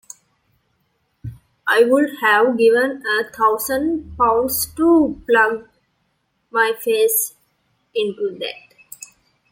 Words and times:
I 1.67 1.83
would 1.83 2.09
have 2.21 2.57
given 2.57 3.03
a 3.05 3.29
thousand 3.31 4.17
pounds 4.17 4.65
to 4.75 5.21
plunge 5.27 5.67
my 6.49 6.73
face 6.79 7.35
into 7.93 8.35
that. 8.39 8.75